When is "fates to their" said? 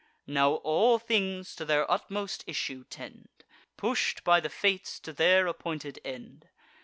4.49-5.45